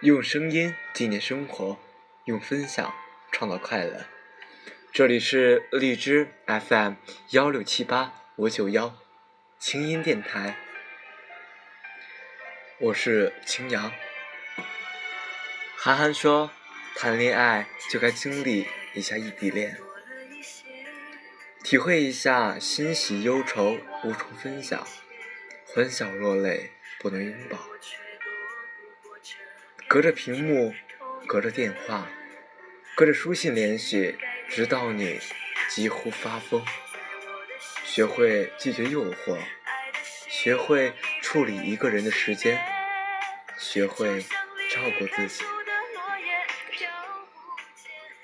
[0.00, 1.76] 用声音纪念生活，
[2.24, 2.94] 用分享
[3.32, 4.06] 创造快乐。
[4.92, 6.94] 这里是荔枝 FM
[7.30, 8.96] 幺六七八五九幺
[9.58, 10.56] 清音电台，
[12.78, 13.92] 我是青阳。
[15.76, 16.52] 韩寒说
[16.94, 19.78] ：“谈恋爱就该经历一下异地恋，
[21.64, 24.86] 体会一下欣喜忧愁无从分享，
[25.66, 27.58] 欢笑落泪不能拥抱。”
[29.88, 30.74] 隔着屏幕，
[31.26, 32.06] 隔着电话，
[32.94, 35.18] 隔着书信联系，直到你
[35.70, 36.62] 几乎发疯。
[37.84, 39.38] 学会拒绝诱惑，
[40.28, 40.92] 学会
[41.22, 42.62] 处理一个人的时间，
[43.56, 44.20] 学会
[44.70, 45.42] 照顾自己。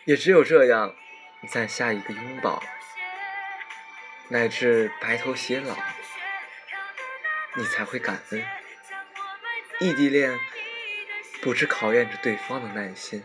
[0.04, 0.94] 也只有这样，
[1.48, 2.62] 在下一个拥抱，
[4.28, 5.74] 乃至白头偕老，
[7.54, 8.44] 你才会感恩。
[9.80, 10.38] 异地恋。
[11.44, 13.22] 不只考验着对方的耐心，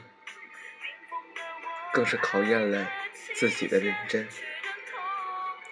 [1.94, 2.92] 更是考验了
[3.34, 4.28] 自己的认真。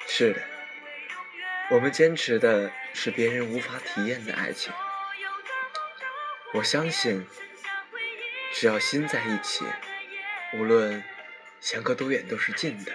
[0.08, 0.42] 是的，
[1.70, 4.72] 我们坚持的是别人无法体验的爱情。
[6.54, 7.28] 我相信，
[8.54, 9.66] 只要心在一起，
[10.54, 11.04] 无论
[11.60, 12.94] 相隔多远都是近的。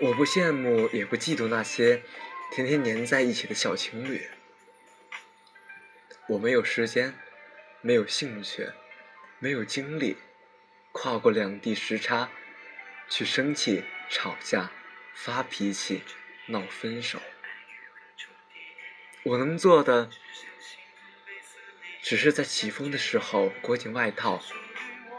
[0.00, 2.02] 我不羡慕，也不嫉妒那些
[2.50, 4.26] 天天黏在一起的小情侣。
[6.28, 7.14] 我没有时间，
[7.80, 8.70] 没有兴趣，
[9.38, 10.18] 没有精力，
[10.92, 12.28] 跨过两地时差，
[13.08, 14.70] 去生气、吵架、
[15.14, 16.02] 发脾气、
[16.48, 17.18] 闹分手。
[19.22, 20.10] 我能做的，
[22.02, 24.42] 只是在起风的时候裹紧外套，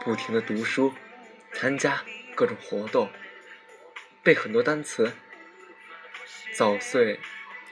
[0.04, 0.94] 不停的读书，
[1.52, 2.04] 参加
[2.36, 3.10] 各种活动，
[4.22, 5.12] 背很多单词，
[6.54, 7.18] 早睡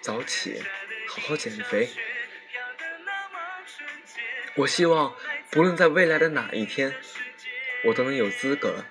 [0.01, 0.61] 早起，
[1.07, 1.89] 好好减肥。
[4.59, 5.15] 我希望，
[5.53, 6.93] 不论在未来的哪一天，
[7.85, 8.85] 我都能有资格，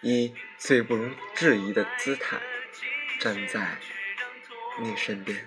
[0.00, 2.40] 以最不容置疑的姿态，
[3.20, 3.78] 站在
[4.80, 5.46] 你身边。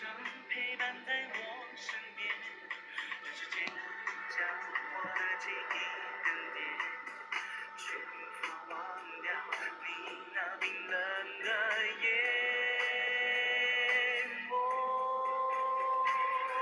[0.00, 0.08] 常
[0.48, 1.36] 陪伴在我
[1.74, 2.30] 身边
[3.20, 4.38] 这时间将
[4.94, 5.74] 我的记忆
[6.22, 6.56] 更迭
[7.76, 8.06] 却无
[8.38, 8.76] 法忘
[9.22, 9.26] 掉
[9.82, 9.86] 你
[10.32, 10.94] 那冰冷
[11.42, 11.46] 的
[11.98, 12.06] 眼
[14.48, 14.50] 眸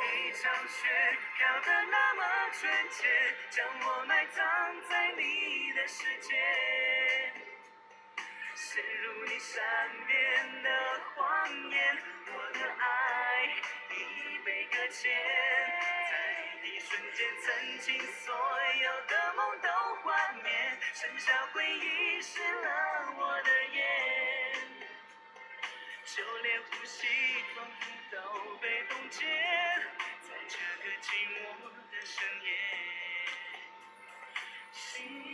[0.00, 0.88] 一场雪
[1.36, 2.22] 飘得那么
[2.58, 3.04] 纯洁
[3.50, 4.44] 将我埋葬
[4.88, 6.32] 在你的世界
[8.54, 9.62] 陷入你善
[10.06, 10.85] 变的
[16.96, 20.50] 瞬间，曾经所有的梦都幻灭，
[20.94, 23.82] 剩下回忆湿了我的眼，
[26.06, 27.06] 就连呼吸
[27.54, 29.26] 仿佛都被冻结，
[30.22, 32.48] 在这个寂寞的深夜。
[34.72, 35.25] 心。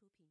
[0.00, 0.28] 出品。